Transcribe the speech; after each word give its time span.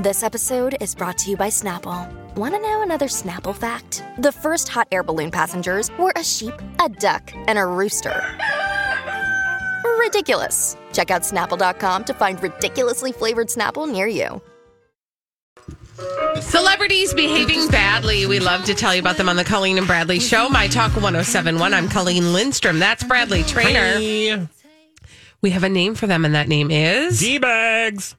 This 0.00 0.22
episode 0.22 0.76
is 0.80 0.94
brought 0.94 1.18
to 1.18 1.30
you 1.30 1.36
by 1.36 1.48
Snapple. 1.48 2.08
Want 2.34 2.54
to 2.54 2.60
know 2.62 2.80
another 2.82 3.04
Snapple 3.06 3.54
fact? 3.54 4.02
The 4.16 4.32
first 4.32 4.66
hot 4.66 4.88
air 4.90 5.02
balloon 5.02 5.30
passengers 5.30 5.90
were 5.98 6.12
a 6.16 6.24
sheep, 6.24 6.54
a 6.82 6.88
duck, 6.88 7.30
and 7.34 7.58
a 7.58 7.66
rooster. 7.66 8.24
Ridiculous. 9.98 10.76
Check 10.94 11.10
out 11.10 11.20
snapple.com 11.22 12.04
to 12.04 12.14
find 12.14 12.42
ridiculously 12.42 13.12
flavored 13.12 13.48
Snapple 13.48 13.90
near 13.90 14.06
you. 14.06 14.40
Celebrities 16.40 17.12
behaving 17.12 17.68
badly. 17.68 18.24
We 18.24 18.40
love 18.40 18.64
to 18.64 18.74
tell 18.74 18.94
you 18.94 19.00
about 19.00 19.18
them 19.18 19.28
on 19.28 19.36
the 19.36 19.44
Colleen 19.44 19.76
and 19.76 19.86
Bradley 19.86 20.18
Show. 20.18 20.48
My 20.48 20.66
Talk 20.68 20.92
1071. 20.92 21.74
I'm 21.74 21.90
Colleen 21.90 22.32
Lindstrom. 22.32 22.78
That's 22.78 23.04
Bradley 23.04 23.42
Traynor. 23.42 23.98
Hey, 23.98 24.48
We 25.42 25.50
have 25.50 25.62
a 25.64 25.68
name 25.68 25.94
for 25.94 26.06
them, 26.06 26.24
and 26.24 26.34
that 26.34 26.48
name 26.48 26.70
is. 26.70 27.20
D-bags. 27.20 28.16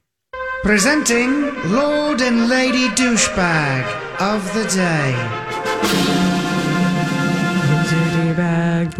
Presenting 0.64 1.72
Lord 1.72 2.22
and 2.22 2.48
Lady 2.48 2.88
Douchebag 2.90 3.84
of 4.22 4.54
the 4.54 4.63
Day. 4.70 5.16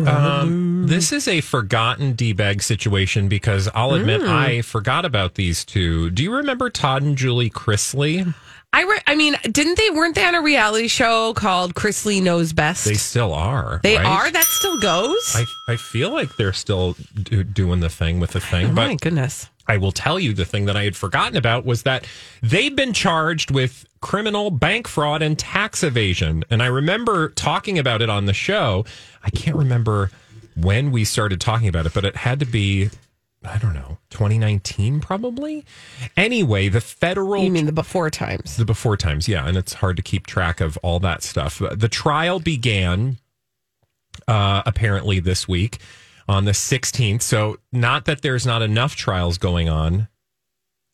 Um, 0.08 0.88
this 0.88 1.12
is 1.12 1.28
a 1.28 1.40
forgotten 1.42 2.14
D-bag 2.14 2.64
situation 2.64 3.28
because 3.28 3.70
I'll 3.76 3.94
admit 3.94 4.22
I 4.24 4.64
forgot 4.64 5.06
about 5.06 5.36
these 5.36 5.64
two. 5.64 6.10
Do 6.10 6.24
you 6.24 6.34
remember 6.34 6.72
Todd 6.72 7.04
and 7.04 7.16
Julie 7.16 7.52
Chrisley? 7.52 8.34
I, 8.74 8.84
re- 8.84 9.02
I 9.06 9.16
mean, 9.16 9.36
didn't 9.44 9.78
they, 9.78 9.92
weren't 9.92 10.16
they 10.16 10.26
on 10.26 10.34
a 10.34 10.42
reality 10.42 10.88
show 10.88 11.34
called 11.36 11.76
Chrisley 11.76 12.24
Knows 12.24 12.54
Best? 12.54 12.86
They 12.86 12.96
still 12.96 13.34
are. 13.34 13.82
They 13.84 13.98
right? 13.98 14.06
are? 14.06 14.32
That 14.32 14.46
still 14.46 14.80
goes? 14.80 15.36
I, 15.36 15.46
I 15.74 15.76
feel 15.76 16.10
like 16.10 16.38
they're 16.38 16.54
still 16.54 16.96
do, 17.22 17.44
doing 17.44 17.82
the 17.82 17.90
thing 17.90 18.20
with 18.20 18.32
the 18.32 18.40
thing, 18.40 18.66
oh, 18.68 18.74
but 18.74 18.88
my 18.88 18.96
goodness. 18.96 19.48
I 19.72 19.78
will 19.78 19.94
tell 19.94 20.20
you 20.20 20.34
the 20.34 20.44
thing 20.44 20.66
that 20.66 20.76
I 20.76 20.84
had 20.84 20.98
forgotten 20.98 21.38
about 21.38 21.66
was 21.66 21.84
that 21.84 22.06
they've 22.42 22.76
been 22.76 22.92
charged 22.92 23.52
with 23.52 23.86
criminal 24.02 24.52
bank 24.52 24.86
fraud 24.86 25.22
and 25.22 25.40
tax 25.40 25.82
evasion. 25.82 26.44
And 26.50 26.62
I 26.62 26.66
remember 26.66 27.30
talking 27.30 27.80
about 27.80 28.02
it 28.02 28.10
on 28.10 28.26
the 28.26 28.34
show. 28.34 28.84
I 29.24 29.30
can't 29.30 29.56
remember 29.56 30.12
when 30.58 30.92
we 30.92 31.06
started 31.06 31.40
talking 31.40 31.70
about 31.70 31.86
it, 31.86 31.94
but 31.94 32.04
it 32.04 32.18
had 32.18 32.42
to 32.42 32.46
be, 32.46 32.90
I 33.46 33.58
don't 33.60 33.74
know, 33.74 33.98
2019 34.10 35.00
probably. 35.00 35.64
Anyway, 36.18 36.68
the 36.68 36.82
federal 36.82 37.42
You 37.42 37.50
mean 37.52 37.66
the 37.66 37.72
before 37.72 38.10
times? 38.10 38.58
the 38.58 38.66
before 38.66 38.98
times, 38.98 39.30
yeah, 39.30 39.48
and 39.48 39.56
it's 39.56 39.76
hard 39.76 39.96
to 39.96 40.04
keep 40.04 40.28
track 40.28 40.60
of 40.60 40.76
all 40.84 41.00
that 41.00 41.24
stuff. 41.24 41.62
The 41.72 41.88
trial 41.88 42.42
began 42.42 43.20
uh, 44.28 44.64
apparently 44.66 45.22
this 45.22 45.48
week 45.48 45.78
on 46.32 46.46
the 46.46 46.52
16th. 46.52 47.22
So, 47.22 47.58
not 47.74 48.06
that 48.06 48.22
there's 48.22 48.46
not 48.46 48.62
enough 48.62 48.96
trials 48.96 49.38
going 49.38 49.68
on 49.68 50.08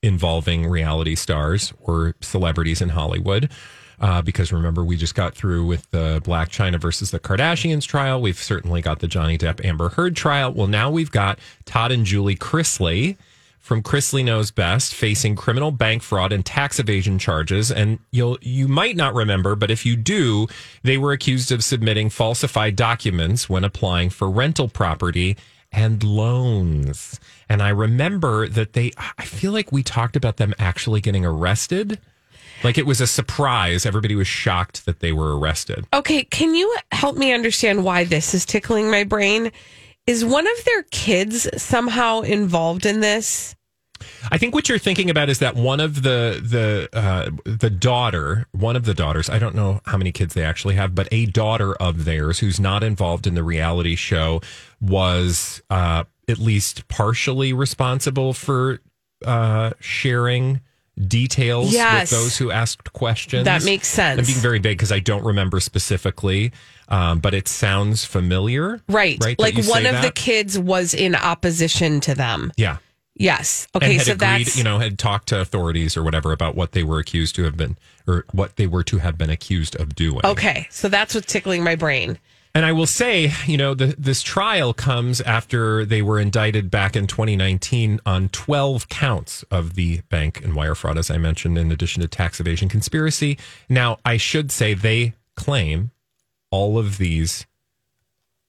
involving 0.01 0.65
reality 0.65 1.13
stars 1.13 1.73
or 1.79 2.15
celebrities 2.21 2.81
in 2.81 2.89
Hollywood. 2.89 3.51
Uh, 3.99 4.21
because 4.21 4.51
remember, 4.51 4.83
we 4.83 4.95
just 4.95 5.13
got 5.15 5.35
through 5.35 5.65
with 5.65 5.89
the 5.91 6.21
Blac 6.23 6.49
Chyna 6.49 6.79
versus 6.79 7.11
the 7.11 7.19
Kardashians 7.19 7.85
trial. 7.85 8.19
We've 8.19 8.37
certainly 8.37 8.81
got 8.81 8.99
the 8.99 9.07
Johnny 9.07 9.37
Depp 9.37 9.63
Amber 9.63 9.89
Heard 9.89 10.15
trial. 10.15 10.51
Well, 10.53 10.67
now 10.67 10.89
we've 10.89 11.11
got 11.11 11.39
Todd 11.65 11.91
and 11.91 12.05
Julie 12.05 12.35
Chrisley 12.35 13.17
from 13.67 13.83
Chrisley 13.83 14.23
Knows 14.23 14.49
Best 14.49 14.95
facing 14.95 15.35
criminal 15.35 15.71
bank 15.71 16.01
fraud 16.01 16.31
and 16.31 16.45
tax 16.45 16.79
evasion 16.79 17.19
charges. 17.19 17.69
And 17.69 17.99
you'll 18.11 18.37
you 18.41 18.69
might 18.69 18.95
not 18.95 19.13
remember, 19.13 19.55
but 19.55 19.69
if 19.69 19.85
you 19.85 19.97
do, 19.97 20.47
they 20.83 20.97
were 20.97 21.11
accused 21.11 21.51
of 21.51 21.63
submitting 21.63 22.09
falsified 22.09 22.77
documents 22.77 23.49
when 23.49 23.65
applying 23.65 24.09
for 24.09 24.29
rental 24.29 24.69
property 24.69 25.35
and 25.69 26.01
loans. 26.01 27.19
And 27.49 27.61
I 27.61 27.69
remember 27.69 28.47
that 28.47 28.71
they 28.71 28.93
I 29.17 29.25
feel 29.25 29.51
like 29.51 29.73
we 29.73 29.83
talked 29.83 30.15
about 30.15 30.37
them 30.37 30.53
actually 30.57 31.01
getting 31.01 31.25
arrested. 31.25 31.99
Like 32.63 32.77
it 32.77 32.85
was 32.85 33.01
a 33.01 33.07
surprise. 33.07 33.85
Everybody 33.85 34.15
was 34.15 34.27
shocked 34.27 34.85
that 34.85 35.01
they 35.01 35.11
were 35.11 35.37
arrested. 35.37 35.85
Okay, 35.93 36.23
can 36.23 36.55
you 36.55 36.73
help 36.93 37.17
me 37.17 37.33
understand 37.33 37.83
why 37.83 38.05
this 38.05 38.33
is 38.33 38.45
tickling 38.45 38.89
my 38.89 39.03
brain? 39.03 39.51
Is 40.07 40.23
one 40.23 40.47
of 40.47 40.63
their 40.63 40.83
kids 40.83 41.49
somehow 41.61 42.21
involved 42.21 42.85
in 42.85 43.01
this? 43.01 43.56
I 44.31 44.37
think 44.37 44.53
what 44.53 44.69
you're 44.69 44.77
thinking 44.79 45.09
about 45.09 45.29
is 45.29 45.39
that 45.39 45.55
one 45.55 45.79
of 45.79 46.03
the 46.03 46.41
the 46.43 46.89
uh, 46.97 47.29
the 47.45 47.69
daughter, 47.69 48.47
one 48.51 48.75
of 48.75 48.85
the 48.85 48.93
daughters. 48.93 49.29
I 49.29 49.39
don't 49.39 49.55
know 49.55 49.81
how 49.85 49.97
many 49.97 50.11
kids 50.11 50.33
they 50.33 50.43
actually 50.43 50.75
have, 50.75 50.95
but 50.95 51.07
a 51.11 51.25
daughter 51.27 51.73
of 51.75 52.05
theirs 52.05 52.39
who's 52.39 52.59
not 52.59 52.83
involved 52.83 53.27
in 53.27 53.35
the 53.35 53.43
reality 53.43 53.95
show 53.95 54.41
was 54.81 55.61
uh, 55.69 56.03
at 56.27 56.37
least 56.39 56.87
partially 56.87 57.53
responsible 57.53 58.33
for 58.33 58.79
uh, 59.25 59.71
sharing 59.79 60.61
details 61.07 61.71
Yes. 61.71 62.11
with 62.11 62.19
those 62.19 62.37
who 62.37 62.49
asked 62.51 62.91
questions. 62.93 63.45
That 63.45 63.63
makes 63.63 63.87
sense. 63.87 64.19
I'm 64.19 64.25
being 64.25 64.39
very 64.39 64.59
vague 64.59 64.77
because 64.77 64.91
I 64.91 64.99
don't 64.99 65.23
remember 65.23 65.59
specifically, 65.59 66.51
um, 66.87 67.19
but 67.19 67.33
it 67.35 67.47
sounds 67.47 68.03
familiar. 68.03 68.81
Right. 68.89 69.17
Right. 69.23 69.37
Like 69.39 69.63
one 69.65 69.85
of 69.85 70.01
the 70.01 70.11
kids 70.11 70.57
was 70.57 70.93
in 70.95 71.13
opposition 71.15 71.99
to 72.01 72.15
them. 72.15 72.51
Yeah. 72.57 72.77
Yes. 73.19 73.67
Okay, 73.75 73.97
so 73.97 74.13
agreed, 74.13 74.19
that's 74.19 74.57
you 74.57 74.63
know, 74.63 74.79
had 74.79 74.99
talked 74.99 75.29
to 75.29 75.41
authorities 75.41 75.97
or 75.97 76.03
whatever 76.03 76.31
about 76.31 76.55
what 76.55 76.71
they 76.71 76.83
were 76.83 76.99
accused 76.99 77.35
to 77.35 77.43
have 77.43 77.57
been, 77.57 77.77
or 78.07 78.25
what 78.31 78.55
they 78.55 78.67
were 78.67 78.83
to 78.83 78.97
have 78.99 79.17
been 79.17 79.29
accused 79.29 79.75
of 79.75 79.95
doing. 79.95 80.21
Okay, 80.23 80.67
so 80.69 80.87
that's 80.87 81.15
what's 81.15 81.31
tickling 81.31 81.63
my 81.63 81.75
brain. 81.75 82.19
And 82.57 82.65
I 82.65 82.71
will 82.71 82.87
say, 82.87 83.31
you 83.45 83.55
know, 83.55 83.75
the, 83.75 83.93
this 83.99 84.23
trial 84.23 84.73
comes 84.73 85.21
after 85.21 85.85
they 85.85 86.01
were 86.01 86.19
indicted 86.19 86.71
back 86.71 86.95
in 86.95 87.05
2019 87.05 87.99
on 88.03 88.29
12 88.29 88.89
counts 88.89 89.43
of 89.51 89.75
the 89.75 90.01
bank 90.09 90.43
and 90.43 90.55
wire 90.55 90.73
fraud, 90.73 90.97
as 90.97 91.11
I 91.11 91.19
mentioned, 91.19 91.57
in 91.59 91.71
addition 91.71 92.01
to 92.01 92.07
tax 92.07 92.39
evasion 92.39 92.67
conspiracy. 92.67 93.37
Now, 93.69 93.99
I 94.03 94.17
should 94.17 94.51
say 94.51 94.73
they 94.73 95.13
claim 95.35 95.91
all 96.49 96.79
of 96.79 96.97
these 96.97 97.45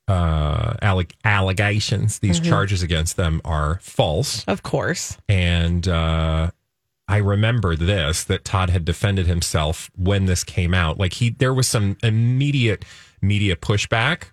uh, 0.08 0.72
alleg- 0.82 1.12
allegations, 1.24 2.18
these 2.18 2.40
charges 2.40 2.82
against 2.82 3.16
them 3.16 3.40
are 3.44 3.78
false. 3.82 4.44
Of 4.46 4.62
course. 4.62 5.18
And 5.28 5.86
uh, 5.86 6.50
I 7.06 7.16
remember 7.18 7.76
this 7.76 8.24
that 8.24 8.44
Todd 8.44 8.70
had 8.70 8.84
defended 8.84 9.26
himself 9.26 9.90
when 9.96 10.26
this 10.26 10.44
came 10.44 10.74
out. 10.74 10.98
Like 10.98 11.12
he, 11.12 11.30
there 11.30 11.54
was 11.54 11.68
some 11.68 11.96
immediate 12.02 12.84
media 13.20 13.54
pushback, 13.54 14.24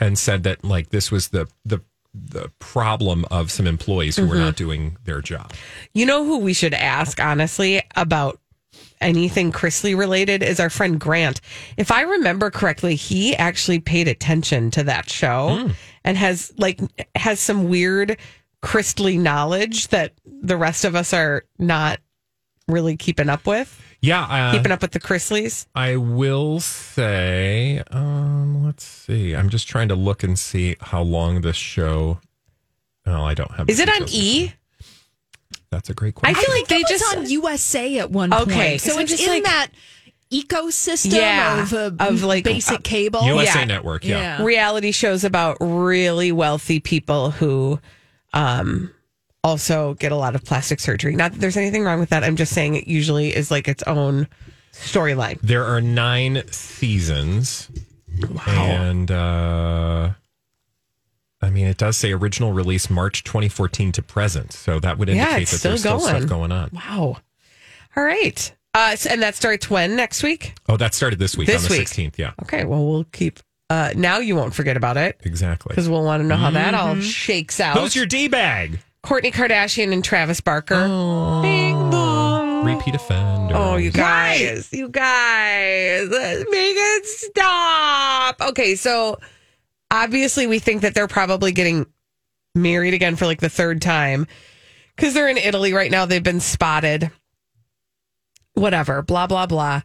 and 0.00 0.18
said 0.18 0.42
that 0.42 0.64
like 0.64 0.90
this 0.90 1.10
was 1.10 1.28
the 1.28 1.46
the 1.64 1.80
the 2.14 2.50
problem 2.60 3.24
of 3.30 3.50
some 3.50 3.66
employees 3.66 4.16
who 4.16 4.26
were 4.26 4.36
not 4.36 4.54
doing 4.54 4.96
their 5.04 5.20
job. 5.20 5.52
You 5.94 6.06
know 6.06 6.24
who 6.24 6.38
we 6.38 6.52
should 6.52 6.72
ask, 6.74 7.20
honestly, 7.20 7.82
about 7.96 8.40
anything 9.04 9.52
Chrisley 9.52 9.96
related 9.96 10.42
is 10.42 10.58
our 10.58 10.70
friend 10.70 10.98
Grant. 10.98 11.40
If 11.76 11.92
I 11.92 12.02
remember 12.02 12.50
correctly, 12.50 12.96
he 12.96 13.36
actually 13.36 13.78
paid 13.78 14.08
attention 14.08 14.70
to 14.72 14.82
that 14.84 15.08
show 15.08 15.70
and 16.04 16.16
has 16.16 16.52
like 16.56 16.80
has 17.14 17.38
some 17.38 17.68
weird 17.68 18.16
Chrisley 18.62 19.18
knowledge 19.18 19.88
that 19.88 20.14
the 20.24 20.56
rest 20.56 20.84
of 20.84 20.94
us 20.96 21.12
are 21.12 21.44
not 21.58 22.00
really 22.66 22.96
keeping 22.96 23.28
up 23.28 23.46
with. 23.46 23.80
Yeah, 24.00 24.22
uh, 24.22 24.52
keeping 24.52 24.72
up 24.72 24.82
with 24.82 24.92
the 24.92 25.00
Chrisleys. 25.00 25.66
I 25.74 25.96
will 25.96 26.60
say, 26.60 27.82
um, 27.90 28.62
let's 28.64 28.84
see. 28.84 29.34
I'm 29.34 29.48
just 29.48 29.66
trying 29.66 29.88
to 29.88 29.94
look 29.94 30.22
and 30.22 30.38
see 30.38 30.76
how 30.80 31.02
long 31.02 31.40
this 31.40 31.56
show. 31.56 32.20
Oh, 33.06 33.22
I 33.22 33.34
don't 33.34 33.50
have. 33.52 33.68
Is 33.70 33.80
it 33.80 33.88
on. 33.88 34.06
E? 34.08 34.52
That's 35.70 35.90
a 35.90 35.94
great 35.94 36.14
question. 36.14 36.36
I 36.36 36.40
feel 36.40 36.54
like 36.54 36.68
they 36.68 36.76
it 36.76 36.86
was 36.90 37.00
just 37.00 37.16
on 37.16 37.28
USA 37.30 37.98
at 37.98 38.10
one 38.10 38.32
Okay, 38.32 38.68
point. 38.70 38.80
So 38.80 38.90
'cause 38.90 38.96
I'm 38.98 39.02
it's 39.04 39.20
in 39.20 39.28
like- 39.28 39.44
that 39.44 39.68
ecosystem 40.32 41.12
Yeah, 41.12 41.62
of, 41.62 41.72
uh, 41.72 41.90
of, 42.00 42.22
like, 42.22 42.44
basic 42.44 42.76
uh, 42.78 42.82
cable. 42.82 43.24
USA 43.24 43.60
Yeah. 43.60 43.64
Network. 43.64 44.04
Yeah. 44.04 44.42
reality 44.42 44.90
shows 44.92 45.22
about 45.24 45.56
really 45.60 46.32
wealthy 46.32 46.80
people 46.80 47.30
who 47.30 47.78
um 48.32 48.90
also 49.44 49.94
get 49.94 50.10
a 50.10 50.16
lot 50.16 50.34
of 50.34 50.42
plastic 50.44 50.80
surgery. 50.80 51.14
Not 51.14 51.32
that 51.32 51.40
there's 51.40 51.56
anything 51.58 51.84
wrong 51.84 52.00
with 52.00 52.08
that. 52.10 52.24
I'm 52.24 52.36
just 52.36 52.52
saying 52.52 52.74
it 52.76 52.88
usually 52.88 53.34
is 53.36 53.50
like 53.50 53.68
its 53.68 53.82
own 53.84 54.26
storyline. 54.72 55.38
There 55.42 55.64
are 55.64 55.80
nine 55.80 56.42
seasons. 56.50 57.68
wow. 58.30 58.64
And 58.64 59.10
uh 59.10 60.10
I 61.44 61.50
mean 61.50 61.66
it 61.66 61.76
does 61.76 61.96
say 61.96 62.12
original 62.12 62.52
release 62.52 62.88
March 62.90 63.22
2014 63.24 63.92
to 63.92 64.02
present. 64.02 64.52
So 64.52 64.80
that 64.80 64.98
would 64.98 65.08
Yeah, 65.08 65.14
indicate 65.14 65.42
it's 65.42 65.50
that 65.52 65.58
still 65.58 65.70
there's 65.72 65.80
still 65.80 65.98
going. 65.98 66.16
stuff 66.16 66.28
going 66.28 66.52
on. 66.52 66.70
Wow. 66.72 67.16
All 67.96 68.02
right. 68.04 68.52
Uh, 68.74 68.96
and 69.08 69.22
that 69.22 69.36
starts 69.36 69.70
when 69.70 69.94
next 69.94 70.22
week? 70.24 70.54
Oh, 70.68 70.76
that 70.76 70.94
started 70.94 71.20
this 71.20 71.36
week 71.36 71.46
This 71.46 71.62
on 71.64 71.70
the 71.70 71.78
week. 71.78 71.86
16th. 71.88 72.18
Yeah, 72.18 72.32
Okay. 72.42 72.64
Well, 72.64 72.84
we'll 72.84 73.04
keep. 73.04 73.38
Uh, 73.70 73.90
now 73.96 74.18
you 74.18 74.34
won't 74.34 74.52
forget 74.54 74.76
about 74.76 74.96
it 74.96 75.20
exactly. 75.24 75.68
because 75.70 75.88
we'll 75.88 76.02
want 76.02 76.22
to 76.22 76.26
know 76.26 76.36
how 76.36 76.50
that 76.50 76.74
all 76.74 76.96
shakes 77.00 77.60
out. 77.60 77.78
Who's 77.78 77.94
your 77.94 78.04
D 78.06 78.26
bag? 78.28 78.80
Kourtney 79.04 79.32
Kardashian 79.32 79.92
and 79.92 80.02
Travis 80.02 80.40
Barker. 80.40 80.80
Bing 81.42 81.90
bong. 81.90 82.64
Repeat 82.64 82.94
offender. 82.94 83.54
Oh, 83.56 83.76
you 83.76 83.90
guys, 83.90 84.72
you 84.72 84.88
guys, 84.88 86.08
make 86.10 86.76
it 86.76 87.06
stop. 87.06 88.40
Okay, 88.40 88.74
so 88.74 89.18
obviously 89.94 90.46
we 90.46 90.58
think 90.58 90.82
that 90.82 90.94
they're 90.94 91.06
probably 91.06 91.52
getting 91.52 91.86
married 92.54 92.94
again 92.94 93.14
for 93.16 93.26
like 93.26 93.40
the 93.40 93.48
third 93.48 93.80
time 93.80 94.26
because 94.96 95.14
they're 95.14 95.28
in 95.28 95.38
Italy 95.38 95.72
right 95.72 95.90
now. 95.90 96.04
They've 96.04 96.22
been 96.22 96.40
spotted. 96.40 97.10
Whatever, 98.54 99.02
blah, 99.02 99.26
blah, 99.26 99.46
blah. 99.46 99.82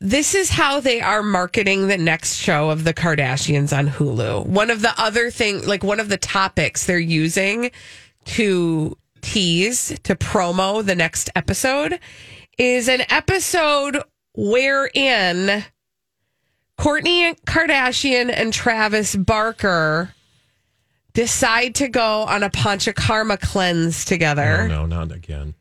This 0.00 0.34
is 0.34 0.50
how 0.50 0.78
they 0.78 1.00
are 1.00 1.22
marketing 1.22 1.88
the 1.88 1.98
next 1.98 2.34
show 2.34 2.70
of 2.70 2.84
the 2.84 2.94
Kardashians 2.94 3.76
on 3.76 3.88
Hulu. 3.88 4.46
One 4.46 4.70
of 4.70 4.82
the 4.82 4.94
other 4.96 5.30
thing, 5.30 5.66
like 5.66 5.82
one 5.82 5.98
of 5.98 6.08
the 6.08 6.16
topics 6.16 6.86
they're 6.86 6.98
using 6.98 7.72
to 8.26 8.96
tease, 9.20 9.98
to 10.04 10.14
promo 10.14 10.84
the 10.84 10.94
next 10.94 11.30
episode 11.34 11.98
is 12.58 12.88
an 12.88 13.02
episode 13.10 14.02
wherein 14.34 15.64
Kourtney 16.78 17.38
Kardashian 17.44 18.32
and 18.32 18.52
Travis 18.52 19.16
Barker 19.16 20.14
decide 21.12 21.74
to 21.76 21.88
go 21.88 22.22
on 22.22 22.42
a 22.42 22.50
panchakarma 22.50 23.40
cleanse 23.40 24.04
together 24.04 24.62
Oh, 24.62 24.66
no, 24.68 24.86
not 24.86 25.10
again. 25.12 25.54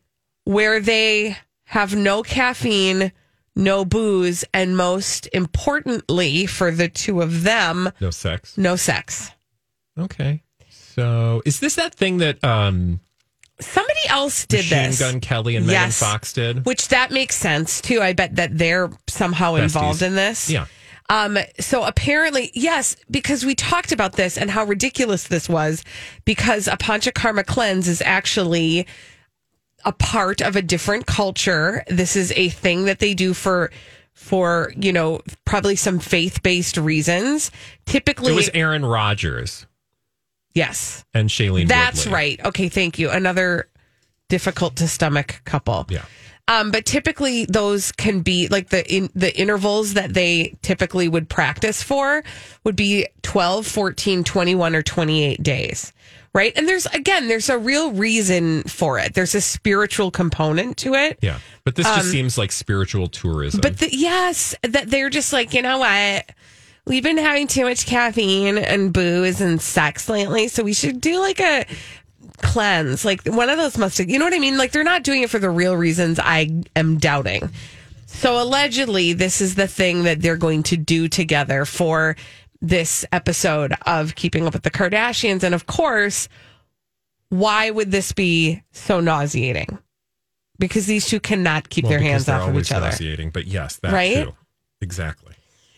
where 0.44 0.80
they 0.80 1.36
have 1.66 1.96
no 1.96 2.22
caffeine, 2.22 3.12
no 3.56 3.84
booze, 3.84 4.46
and 4.54 4.78
most 4.78 5.28
importantly 5.34 6.46
for 6.46 6.70
the 6.72 6.88
two 6.88 7.22
of 7.22 7.44
them, 7.44 7.92
No 8.00 8.12
sex. 8.12 8.58
no 8.58 8.76
sex. 8.76 9.32
Okay. 9.98 10.44
So 10.70 11.42
is 11.46 11.60
this 11.60 11.76
that 11.76 11.96
thing 11.96 12.18
that 12.20 12.44
um 12.44 13.00
Somebody 13.60 14.00
else 14.10 14.46
did 14.46 14.58
Machine 14.70 14.78
this. 14.92 15.00
Gun 15.00 15.20
Kelly 15.20 15.56
and 15.56 15.66
Megan 15.66 15.90
Fox 15.90 16.32
did? 16.32 16.64
Which 16.68 16.90
that 16.90 17.10
makes 17.10 17.36
sense 17.36 17.82
too. 17.82 18.00
I 18.02 18.14
bet 18.14 18.36
that 18.36 18.56
they're 18.56 18.92
somehow 19.08 19.56
involved 19.56 20.04
in 20.04 20.14
this. 20.14 20.48
Yeah. 20.48 20.68
Um, 21.10 21.38
so 21.60 21.84
apparently, 21.84 22.52
yes, 22.54 22.98
because 23.10 23.46
we 23.46 23.56
talked 23.56 23.92
about 23.94 24.14
this 24.14 24.38
and 24.38 24.52
how 24.52 24.66
ridiculous 24.66 25.28
this 25.28 25.48
was, 25.48 25.84
because 26.26 26.68
a 26.68 26.76
panchakarma 26.76 27.46
cleanse 27.46 27.88
is 27.88 28.02
actually 28.02 28.86
a 29.86 29.94
part 29.94 30.42
of 30.42 30.56
a 30.58 30.62
different 30.62 31.06
culture. 31.06 31.84
This 31.88 32.16
is 32.18 32.34
a 32.36 32.50
thing 32.50 32.86
that 32.86 33.00
they 33.00 33.14
do 33.14 33.34
for 33.34 33.72
for 34.14 34.74
you 34.76 34.92
know 34.92 35.22
probably 35.46 35.76
some 35.78 36.00
faith 36.00 36.44
based 36.44 36.76
reasons. 36.76 37.52
Typically, 37.86 38.34
It 38.34 38.36
was 38.36 38.50
Aaron 38.54 38.84
Rodgers 38.86 39.66
yes, 40.54 41.06
and 41.14 41.30
Shailene 41.30 41.68
that's 41.68 42.00
Woodley. 42.06 42.14
right. 42.14 42.46
Okay, 42.46 42.68
thank 42.68 43.00
you. 43.00 43.10
Another 43.12 43.70
difficult 44.28 44.76
to 44.78 44.88
stomach 44.90 45.42
couple. 45.46 45.86
Yeah. 45.90 46.04
Um, 46.48 46.72
but 46.72 46.86
typically 46.86 47.46
those 47.46 47.92
can 47.92 48.22
be 48.22 48.48
like 48.48 48.70
the 48.70 48.86
in 48.94 49.10
the 49.14 49.38
intervals 49.38 49.96
that 49.96 50.14
they 50.14 50.58
typically 50.62 51.10
would 51.10 51.28
practice 51.30 51.84
for 51.84 52.24
would 52.64 52.76
be 52.76 53.08
12, 53.24 53.68
14, 53.68 54.24
21 54.24 54.76
or 54.76 54.82
28 54.82 55.44
days. 55.44 55.92
Right? 56.34 56.54
And 56.56 56.68
there's 56.68 56.86
again 56.88 57.28
there's 57.28 57.50
a 57.50 57.58
real 57.58 57.92
reason 57.92 58.64
for 58.64 59.00
it. 59.00 59.14
There's 59.14 59.34
a 59.36 59.42
spiritual 59.42 60.12
component 60.12 60.78
to 60.78 60.94
it. 60.94 61.18
Yeah. 61.22 61.40
But 61.64 61.76
this 61.76 61.88
just 61.88 62.12
seems 62.12 62.38
like 62.38 62.52
spiritual 62.52 63.08
tourism. 63.08 63.58
Um, 63.58 63.62
But 63.62 63.80
the, 63.80 63.90
yes, 63.94 64.56
that 64.62 64.90
they're 64.90 65.10
just 65.10 65.34
like, 65.34 65.54
you 65.54 65.62
know 65.62 65.80
what? 65.80 66.30
We've 66.86 67.04
been 67.04 67.18
having 67.18 67.48
too 67.48 67.66
much 67.66 67.86
caffeine 67.86 68.58
and 68.58 68.94
booze 68.94 69.42
and 69.42 69.62
sex 69.62 70.08
lately, 70.08 70.48
so 70.48 70.64
we 70.64 70.74
should 70.74 71.02
do 71.02 71.20
like 71.20 71.42
a 71.42 71.66
cleanse. 72.42 73.04
Like 73.06 73.26
one 73.26 73.50
of 73.50 73.58
those 73.58 73.78
must 73.78 73.98
have, 73.98 74.10
you 74.10 74.20
know 74.20 74.26
what 74.26 74.34
I 74.34 74.40
mean? 74.40 74.58
Like 74.58 74.72
they're 74.72 74.84
not 74.84 75.04
doing 75.04 75.24
it 75.24 75.30
for 75.30 75.40
the 75.40 75.50
real 75.50 75.76
reasons 75.76 76.20
I 76.20 76.50
am 76.76 76.98
doubting. 76.98 77.50
So 78.06 78.42
allegedly, 78.42 79.14
this 79.14 79.42
is 79.42 79.56
the 79.56 79.68
thing 79.68 80.04
that 80.04 80.22
they're 80.22 80.38
going 80.38 80.64
to 80.64 80.78
do 80.78 81.08
together 81.08 81.66
for 81.66 82.16
this 82.62 83.06
episode 83.12 83.74
of 83.86 84.16
Keeping 84.16 84.48
Up 84.48 84.54
with 84.54 84.64
the 84.64 84.72
Kardashians. 84.72 85.44
And 85.44 85.54
of 85.54 85.66
course, 85.68 86.28
why 87.30 87.70
would 87.70 87.92
this 87.92 88.14
be 88.14 88.64
so 88.72 89.00
nauseating? 89.00 89.78
Because 90.58 90.88
these 90.88 91.06
two 91.06 91.20
cannot 91.20 91.70
keep 91.70 91.84
Well, 91.84 91.92
their 91.92 92.00
hands 92.00 92.28
off 92.30 92.50
of 92.50 92.58
each 92.58 92.72
other. 92.72 92.88
nauseating, 92.88 93.30
But 93.30 93.46
yes, 93.46 93.78
that 93.84 93.92
Right? 93.94 94.16
too. 94.24 94.36
Exactly. 94.82 95.34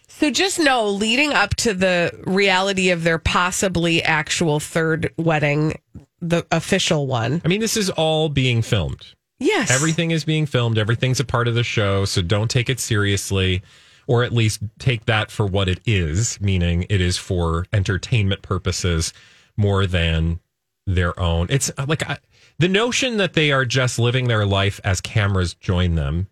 So 0.07 0.29
just 0.29 0.59
know, 0.59 0.87
leading 0.89 1.33
up 1.33 1.55
to 1.57 1.73
the 1.73 2.11
reality 2.25 2.89
of 2.91 3.03
their 3.03 3.17
possibly 3.17 4.03
actual 4.03 4.59
third 4.59 5.11
wedding, 5.17 5.79
the 6.21 6.45
official 6.51 7.07
one. 7.07 7.41
I 7.43 7.47
mean, 7.47 7.61
this 7.61 7.77
is 7.77 7.89
all 7.89 8.29
being 8.29 8.61
filmed. 8.61 9.13
Yes. 9.39 9.71
Everything 9.71 10.11
is 10.11 10.25
being 10.25 10.45
filmed. 10.45 10.77
Everything's 10.77 11.19
a 11.19 11.25
part 11.25 11.47
of 11.47 11.55
the 11.55 11.63
show. 11.63 12.05
So 12.05 12.21
don't 12.21 12.51
take 12.51 12.69
it 12.69 12.79
seriously, 12.79 13.61
or 14.07 14.23
at 14.23 14.33
least 14.33 14.61
take 14.79 15.05
that 15.05 15.31
for 15.31 15.45
what 15.45 15.69
it 15.69 15.79
is, 15.85 16.39
meaning 16.41 16.85
it 16.89 16.99
is 16.99 17.17
for 17.17 17.65
entertainment 17.71 18.41
purposes 18.41 19.13
more 19.55 19.87
than 19.87 20.39
their 20.85 21.17
own. 21.19 21.47
It's 21.49 21.71
uh, 21.77 21.85
like 21.87 22.07
I, 22.09 22.17
the 22.57 22.67
notion 22.67 23.17
that 23.17 23.33
they 23.33 23.51
are 23.51 23.65
just 23.65 23.99
living 23.99 24.27
their 24.27 24.45
life 24.45 24.81
as 24.83 24.99
cameras 24.99 25.53
join 25.53 25.95
them 25.95 26.27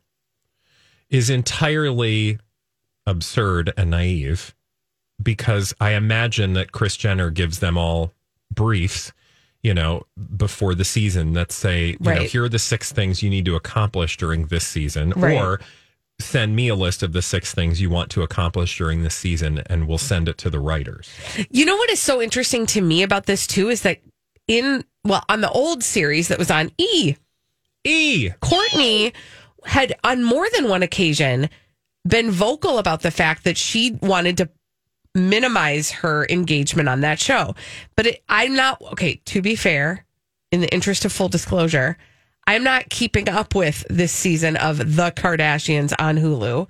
is 1.10 1.30
entirely 1.30 2.40
absurd 3.06 3.72
and 3.78 3.92
naive 3.92 4.54
because 5.22 5.74
I 5.80 5.92
imagine 5.92 6.54
that 6.54 6.72
Kris 6.72 6.98
Jenner 6.98 7.30
gives 7.30 7.60
them 7.60 7.78
all 7.78 8.13
briefs, 8.54 9.13
you 9.63 9.74
know, 9.74 10.04
before 10.36 10.75
the 10.75 10.86
season 10.86 11.33
that 11.33 11.51
say, 11.51 11.89
you 11.89 11.98
know, 12.00 12.21
here 12.21 12.44
are 12.45 12.50
the 12.50 12.59
six 12.59 12.92
things 12.92 13.21
you 13.24 13.30
need 13.30 13.45
to 13.45 13.56
accomplish 13.56 14.18
during 14.18 14.48
this 14.48 14.65
season, 14.65 15.12
Right. 15.15 15.36
or 15.38 15.59
send 16.19 16.56
me 16.56 16.68
a 16.68 16.75
list 16.75 17.04
of 17.04 17.13
the 17.13 17.21
six 17.21 17.54
things 17.54 17.80
you 17.80 17.89
want 17.89 18.09
to 18.12 18.21
accomplish 18.24 18.77
during 18.77 19.04
this 19.04 19.13
season, 19.15 19.62
and 19.68 19.88
we'll 19.88 19.98
send 20.00 20.27
it 20.27 20.38
to 20.39 20.50
the 20.50 20.59
writers. 20.59 21.09
You 21.50 21.65
know 21.65 21.75
what 21.75 21.89
is 21.92 22.00
so 22.01 22.21
interesting 22.21 22.65
to 22.68 22.81
me 22.81 23.04
about 23.04 23.25
this 23.25 23.45
too 23.45 23.69
is 23.69 23.81
that 23.81 24.00
in 24.48 24.83
well 25.04 25.24
on 25.30 25.42
the 25.42 25.50
old 25.51 25.83
series 25.83 26.27
that 26.30 26.39
was 26.39 26.50
on 26.50 26.71
E, 26.77 27.15
E. 27.83 28.30
Kourtney 28.42 29.13
had 29.65 29.95
on 30.04 30.24
more 30.24 30.48
than 30.56 30.69
one 30.69 30.81
occasion 30.83 31.49
been 32.07 32.31
vocal 32.31 32.78
about 32.80 33.02
the 33.02 33.11
fact 33.11 33.44
that 33.44 33.57
she 33.57 33.92
wanted 34.02 34.37
to 34.37 34.49
minimize 35.18 35.92
her 35.92 36.26
engagement 36.30 36.88
on 36.88 37.02
that 37.02 37.19
show. 37.19 37.56
But 37.95 38.07
it, 38.07 38.24
I'm 38.30 38.56
not 38.56 38.81
okay. 38.94 39.21
To 39.26 39.42
be 39.42 39.56
fair, 39.56 40.06
in 40.52 40.62
the 40.62 40.74
interest 40.74 41.06
of 41.06 41.12
full 41.12 41.30
disclosure, 41.30 41.97
I'm 42.45 42.64
not 42.64 42.90
keeping 42.90 43.28
up 43.28 43.56
with 43.56 43.86
this 43.90 44.12
season 44.12 44.56
of 44.56 44.95
The 44.95 45.12
Kardashians 45.12 45.94
on 46.00 46.18
Hulu. 46.18 46.68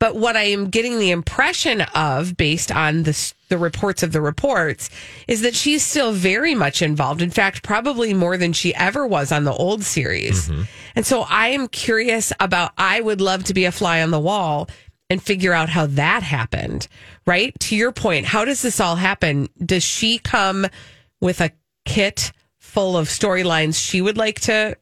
But 0.00 0.14
what 0.14 0.36
I 0.36 0.44
am 0.44 0.70
getting 0.70 1.00
the 1.00 1.10
impression 1.10 1.80
of, 1.80 2.36
based 2.36 2.70
on 2.70 3.02
the 3.02 3.32
the 3.48 3.58
reports 3.58 4.02
of 4.02 4.12
the 4.12 4.20
reports, 4.20 4.90
is 5.26 5.40
that 5.40 5.56
she's 5.56 5.82
still 5.82 6.12
very 6.12 6.54
much 6.54 6.82
involved. 6.82 7.20
In 7.20 7.30
fact, 7.30 7.64
probably 7.64 8.14
more 8.14 8.36
than 8.36 8.52
she 8.52 8.72
ever 8.76 9.06
was 9.06 9.32
on 9.32 9.42
the 9.42 9.52
old 9.52 9.82
series. 9.82 10.48
Mm-hmm. 10.48 10.62
And 10.94 11.06
so 11.06 11.22
I 11.28 11.48
am 11.48 11.66
curious 11.66 12.32
about. 12.38 12.72
I 12.78 13.00
would 13.00 13.20
love 13.20 13.42
to 13.44 13.54
be 13.54 13.64
a 13.64 13.72
fly 13.72 14.00
on 14.02 14.12
the 14.12 14.20
wall 14.20 14.68
and 15.10 15.22
figure 15.22 15.52
out 15.52 15.68
how 15.68 15.86
that 15.86 16.22
happened. 16.22 16.88
Right 17.26 17.58
to 17.60 17.76
your 17.76 17.92
point, 17.92 18.26
how 18.26 18.44
does 18.44 18.62
this 18.62 18.80
all 18.80 18.96
happen? 18.96 19.48
Does 19.64 19.82
she 19.82 20.18
come 20.18 20.66
with 21.20 21.40
a 21.40 21.50
kit 21.84 22.32
full 22.58 22.96
of 22.96 23.08
storylines 23.08 23.82
she 23.82 24.00
would 24.02 24.18
like 24.18 24.40
to, 24.42 24.76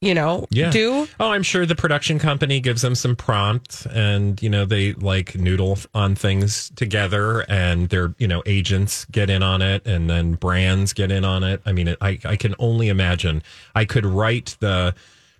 you 0.00 0.12
know, 0.14 0.46
Yeah. 0.50 0.70
do? 0.70 1.08
Oh, 1.20 1.30
I'm 1.30 1.44
sure 1.44 1.64
the 1.66 1.76
production 1.76 2.18
company 2.18 2.58
gives 2.58 2.82
them 2.82 2.96
some 2.96 3.14
prompts 3.14 3.86
and, 3.86 4.42
you 4.42 4.50
know, 4.50 4.64
they 4.64 4.92
like 4.94 5.36
noodle 5.36 5.78
on 5.94 6.16
things 6.16 6.70
together 6.74 7.40
and 7.48 7.88
their, 7.90 8.12
you 8.18 8.26
know, 8.26 8.42
agents 8.46 9.04
get 9.12 9.30
in 9.30 9.42
on 9.44 9.62
it 9.62 9.86
and 9.86 10.10
then 10.10 10.34
brands 10.34 10.92
get 10.92 11.12
in 11.12 11.24
on 11.24 11.44
it. 11.44 11.62
I 11.64 11.70
mean, 11.72 11.88
it, 11.88 11.98
I, 12.00 12.18
I 12.24 12.34
can 12.36 12.56
only 12.58 12.88
imagine 12.88 13.42
I 13.76 13.84
could 13.84 14.04
write 14.04 14.56
the, 14.58 14.94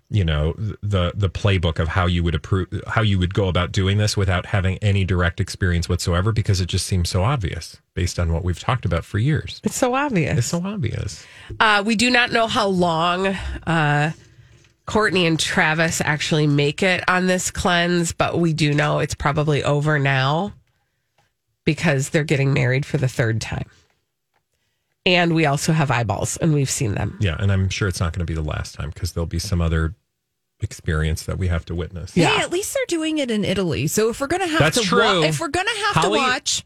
you 0.09 0.23
know, 0.23 0.53
the, 0.83 1.11
the 1.15 1.29
playbook 1.29 1.79
of 1.79 1.87
how 1.87 2.05
you 2.05 2.23
would 2.23 2.35
approve, 2.35 2.67
how 2.87 3.01
you 3.01 3.17
would 3.17 3.33
go 3.33 3.47
about 3.47 3.71
doing 3.71 3.97
this 3.97 4.15
without 4.15 4.45
having 4.45 4.77
any 4.77 5.03
direct 5.03 5.39
experience 5.39 5.89
whatsoever 5.89 6.31
because 6.31 6.61
it 6.61 6.67
just 6.67 6.85
seems 6.85 7.09
so 7.09 7.23
obvious 7.23 7.77
based 7.95 8.19
on 8.19 8.31
what 8.31 8.43
we've 8.43 8.59
talked 8.59 8.85
about 8.85 9.03
for 9.03 9.17
years. 9.17 9.59
It's 9.63 9.75
so 9.75 9.95
obvious. 9.95 10.37
It's 10.37 10.47
so 10.47 10.61
obvious. 10.63 11.25
Uh, 11.59 11.81
we 11.85 11.95
do 11.95 12.11
not 12.11 12.31
know 12.31 12.45
how 12.45 12.67
long 12.67 13.27
uh, 13.65 14.11
Kourtney 14.87 15.25
and 15.27 15.39
Travis 15.39 16.01
actually 16.01 16.45
make 16.45 16.83
it 16.83 17.03
on 17.07 17.25
this 17.25 17.49
cleanse, 17.49 18.13
but 18.13 18.37
we 18.37 18.53
do 18.53 18.73
know 18.73 18.99
it's 18.99 19.15
probably 19.15 19.63
over 19.63 19.97
now 19.97 20.53
because 21.63 22.09
they're 22.09 22.23
getting 22.23 22.53
married 22.53 22.85
for 22.85 22.97
the 22.97 23.07
third 23.07 23.41
time. 23.41 23.69
And 25.05 25.35
we 25.35 25.45
also 25.45 25.71
have 25.71 25.91
eyeballs, 25.91 26.37
and 26.37 26.53
we've 26.53 26.69
seen 26.69 26.95
them. 26.95 27.17
Yeah, 27.21 27.35
and 27.39 27.51
I'm 27.51 27.69
sure 27.69 27.87
it's 27.87 27.99
not 27.99 28.11
going 28.13 28.25
to 28.25 28.31
be 28.31 28.33
the 28.33 28.41
last 28.47 28.73
time 28.75 28.89
because 28.89 29.11
there'll 29.13 29.27
be 29.27 29.37
some 29.39 29.61
other 29.61 29.93
experience 30.61 31.23
that 31.25 31.37
we 31.37 31.47
have 31.47 31.65
to 31.65 31.75
witness. 31.75 32.13
Hey, 32.13 32.25
at 32.25 32.51
least 32.51 32.73
they're 32.73 32.85
doing 32.87 33.17
it 33.19 33.29
in 33.29 33.43
Italy. 33.45 33.87
So 33.87 34.09
if 34.09 34.19
we're 34.21 34.27
gonna 34.27 34.47
have 34.47 34.59
That's 34.59 34.79
to, 34.79 34.83
true. 34.83 35.23
if 35.23 35.39
we're 35.39 35.49
gonna 35.49 35.69
have 35.69 35.95
Holly- 35.95 36.19
to 36.19 36.25
watch, 36.25 36.63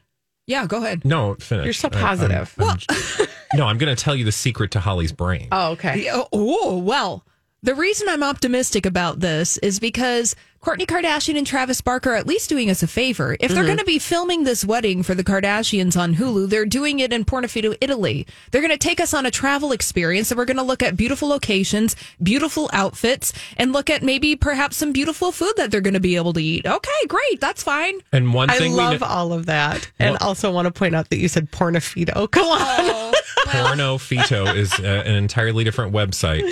yeah, 0.47 0.65
go 0.67 0.77
ahead. 0.77 1.03
No, 1.05 1.35
finish. 1.35 1.65
You're 1.65 1.73
so 1.73 1.89
I- 1.91 1.95
I'm- 1.97 2.05
positive. 2.05 2.55
I'm- 2.59 3.27
no, 3.55 3.65
I'm 3.65 3.77
going 3.77 3.93
to 3.95 4.01
tell 4.01 4.15
you 4.15 4.25
the 4.25 4.31
secret 4.31 4.71
to 4.71 4.79
Holly's 4.79 5.11
brain. 5.11 5.47
Oh, 5.51 5.71
okay. 5.71 6.03
Yeah, 6.05 6.21
Oh, 6.31 6.77
well, 6.77 7.25
the 7.61 7.75
reason 7.75 8.07
I'm 8.07 8.23
optimistic 8.23 8.85
about 8.85 9.19
this 9.19 9.57
is 9.57 9.79
because 9.79 10.35
Kourtney 10.61 10.85
Kardashian 10.85 11.37
and 11.37 11.47
Travis 11.47 11.79
Barker 11.79 12.11
are 12.11 12.15
at 12.15 12.27
least 12.27 12.49
doing 12.49 12.69
us 12.69 12.83
a 12.83 12.87
favor. 12.87 13.37
If 13.39 13.51
they're 13.51 13.63
going 13.65 13.77
to 13.77 13.85
be 13.85 13.97
filming 13.97 14.43
this 14.43 14.65
wedding 14.65 15.03
for 15.03 15.15
the 15.15 15.23
Kardashians 15.23 15.97
on 15.97 16.15
Hulu, 16.15 16.49
they're 16.49 16.65
doing 16.65 16.99
it 16.99 17.13
in 17.13 17.23
Portofino, 17.23 17.77
Italy. 17.79 18.27
They're 18.51 18.61
going 18.61 18.71
to 18.71 18.77
take 18.77 18.99
us 18.99 19.13
on 19.13 19.25
a 19.25 19.31
travel 19.31 19.71
experience 19.71 20.31
and 20.31 20.37
we're 20.37 20.43
going 20.45 20.57
to 20.57 20.63
look 20.63 20.83
at 20.83 20.97
beautiful 20.97 21.29
locations, 21.29 21.95
beautiful 22.21 22.69
outfits, 22.73 23.31
and 23.55 23.71
look 23.71 23.89
at 23.89 24.03
maybe 24.03 24.35
perhaps 24.35 24.75
some 24.75 24.91
beautiful 24.91 25.31
food 25.31 25.53
that 25.55 25.71
they're 25.71 25.79
going 25.79 25.93
to 25.93 25.99
be 26.01 26.17
able 26.17 26.33
to 26.33 26.43
eat. 26.43 26.65
Okay, 26.65 27.05
great. 27.07 27.39
That's 27.39 27.63
fine. 27.63 27.99
and 28.11 28.33
one 28.33 28.49
thing 28.49 28.73
I 28.73 28.75
love 28.75 28.91
we 29.01 29.07
know, 29.07 29.13
all 29.13 29.31
of 29.33 29.45
that. 29.45 29.89
And 29.97 30.11
Well- 30.19 30.29
also 30.29 30.51
want 30.51 30.65
to 30.65 30.71
point 30.71 30.93
out 30.93 31.09
that 31.09 31.17
you 31.19 31.29
said 31.29 31.51
pornofito. 31.51 32.29
Go 32.31 32.51
on. 32.51 33.13
Porno 33.45 33.97
Fito 33.97 34.53
is 34.53 34.73
uh, 34.79 35.03
an 35.05 35.15
entirely 35.15 35.63
different 35.63 35.93
website 35.93 36.43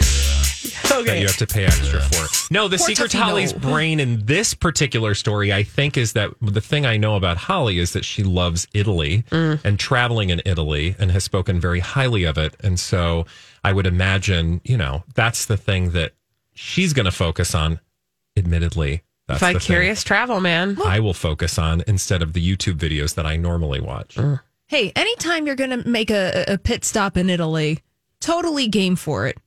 that 1.06 1.18
you 1.20 1.28
have 1.28 1.38
to 1.38 1.48
pay 1.48 1.66
extra 1.66 2.02
for. 2.02 2.54
No, 2.54 2.68
the 2.68 2.78
secret 2.78 3.12
to 3.12 3.18
Holly's 3.18 3.54
brain 3.54 4.00
in 4.00 4.26
this 4.26 4.54
particular 4.54 5.14
story, 5.14 5.54
I 5.54 5.64
think, 5.64 5.98
is 5.98 6.14
that 6.14 6.32
the 6.42 6.62
thing 6.62 6.86
I 6.86 6.98
know 6.98 7.16
about 7.16 7.38
Holly 7.38 7.80
is 7.80 7.94
that 7.94 8.06
she 8.06 8.24
loves 8.24 8.68
Italy 8.74 9.24
mm. 9.30 9.64
and 9.64 9.80
traveling 9.80 10.30
in 10.30 10.42
Italy 10.46 10.96
and 11.00 11.12
has 11.12 11.24
spoken 11.24 11.60
very 11.60 11.80
highly 11.80 12.24
of 12.24 12.38
it. 12.38 12.56
And 12.64 12.80
so 12.80 13.26
I 13.64 13.74
would 13.74 13.88
imagine, 13.88 14.62
you 14.64 14.78
know, 14.78 15.04
that's 15.16 15.46
the 15.46 15.58
thing 15.58 15.92
that 15.92 16.14
she's 16.54 16.94
going 16.94 17.06
to 17.06 17.12
focus 17.12 17.54
on, 17.54 17.80
admittedly. 18.36 19.04
That's 19.28 19.42
the 19.42 19.54
Vicarious 19.54 20.04
travel, 20.04 20.40
man. 20.40 20.78
I 20.84 21.00
will 21.02 21.14
focus 21.14 21.60
on 21.60 21.84
instead 21.86 22.22
of 22.22 22.34
the 22.34 22.42
YouTube 22.42 22.78
videos 22.78 23.16
that 23.16 23.26
I 23.26 23.36
normally 23.36 23.82
watch. 23.82 24.16
Mm. 24.16 24.40
Hey, 24.68 24.92
anytime 24.96 25.46
you're 25.46 25.56
going 25.56 25.70
to 25.82 25.88
make 25.88 26.10
a, 26.12 26.46
a 26.48 26.58
pit 26.58 26.84
stop 26.86 27.18
in 27.18 27.30
Italy, 27.30 27.80
totally 28.20 28.68
game 28.68 28.96
for 28.96 29.28
it. 29.28 29.38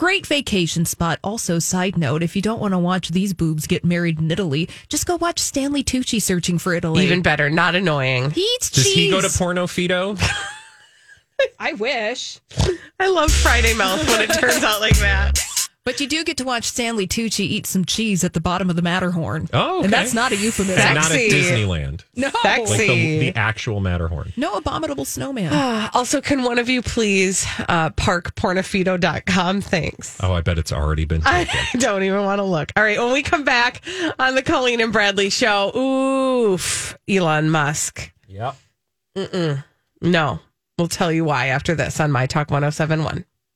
Great 0.00 0.26
vacation 0.26 0.86
spot. 0.86 1.18
Also, 1.22 1.58
side 1.58 1.98
note, 1.98 2.22
if 2.22 2.34
you 2.34 2.40
don't 2.40 2.58
want 2.58 2.72
to 2.72 2.78
watch 2.78 3.10
these 3.10 3.34
boobs 3.34 3.66
get 3.66 3.84
married 3.84 4.18
in 4.18 4.30
Italy, 4.30 4.66
just 4.88 5.04
go 5.04 5.16
watch 5.16 5.38
Stanley 5.38 5.84
Tucci 5.84 6.22
searching 6.22 6.58
for 6.58 6.72
Italy. 6.72 7.04
Even 7.04 7.20
better, 7.20 7.50
not 7.50 7.74
annoying. 7.74 8.30
he 8.30 8.40
eats 8.40 8.70
Does 8.70 8.84
cheese. 8.84 8.94
he 8.94 9.10
go 9.10 9.20
to 9.20 9.28
Porno 9.28 9.66
Fido? 9.66 10.16
I 11.60 11.74
wish. 11.74 12.40
I 12.98 13.08
love 13.10 13.30
Friday 13.30 13.74
Mouth 13.74 14.08
when 14.08 14.22
it 14.22 14.28
turns 14.32 14.64
out 14.64 14.80
like 14.80 14.96
that. 15.00 15.38
But 15.90 16.00
you 16.00 16.06
do 16.06 16.22
get 16.22 16.36
to 16.36 16.44
watch 16.44 16.66
Stanley 16.66 17.08
Tucci 17.08 17.40
eat 17.40 17.66
some 17.66 17.84
cheese 17.84 18.22
at 18.22 18.32
the 18.32 18.40
bottom 18.40 18.70
of 18.70 18.76
the 18.76 18.82
Matterhorn. 18.82 19.48
Oh, 19.52 19.78
okay. 19.78 19.84
And 19.86 19.92
that's 19.92 20.14
not 20.14 20.30
a 20.30 20.36
euphemism. 20.36 20.94
Not 20.94 21.10
at 21.10 21.18
Disneyland. 21.18 22.04
no. 22.14 22.30
Sexy. 22.42 22.70
Like 22.70 22.78
the, 22.88 23.18
the 23.18 23.36
actual 23.36 23.80
Matterhorn. 23.80 24.32
No 24.36 24.54
abominable 24.54 25.04
snowman. 25.04 25.52
Also, 25.92 26.20
can 26.20 26.44
one 26.44 26.60
of 26.60 26.68
you 26.68 26.80
please 26.80 27.44
uh, 27.68 27.90
park 27.90 28.36
pornofito.com? 28.36 29.62
Thanks. 29.62 30.16
Oh, 30.22 30.32
I 30.32 30.42
bet 30.42 30.58
it's 30.58 30.70
already 30.70 31.06
been 31.06 31.22
I 31.24 31.42
taken. 31.44 31.80
don't 31.80 32.04
even 32.04 32.22
want 32.22 32.38
to 32.38 32.44
look. 32.44 32.70
All 32.76 32.84
right, 32.84 32.98
when 33.00 33.12
we 33.12 33.22
come 33.24 33.42
back 33.42 33.82
on 34.16 34.36
the 34.36 34.42
Colleen 34.42 34.80
and 34.80 34.92
Bradley 34.92 35.28
show, 35.28 35.76
oof, 35.76 36.96
Elon 37.08 37.50
Musk. 37.50 38.12
yep. 38.28 38.54
No, 40.00 40.38
we'll 40.78 40.86
tell 40.88 41.10
you 41.10 41.24
why 41.24 41.46
after 41.48 41.74
this 41.74 41.98
on 41.98 42.12
My 42.12 42.26
Talk 42.26 42.48
1071. 42.52 43.24